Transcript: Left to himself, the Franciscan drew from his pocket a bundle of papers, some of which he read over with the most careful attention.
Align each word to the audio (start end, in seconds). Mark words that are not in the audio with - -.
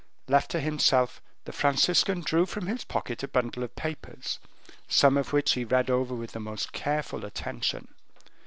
Left 0.27 0.49
to 0.49 0.59
himself, 0.59 1.21
the 1.45 1.51
Franciscan 1.51 2.21
drew 2.21 2.47
from 2.47 2.65
his 2.65 2.83
pocket 2.83 3.21
a 3.21 3.27
bundle 3.27 3.61
of 3.61 3.75
papers, 3.75 4.39
some 4.87 5.15
of 5.15 5.31
which 5.31 5.51
he 5.51 5.63
read 5.63 5.91
over 5.91 6.15
with 6.15 6.31
the 6.31 6.39
most 6.39 6.73
careful 6.73 7.23
attention. 7.23 7.87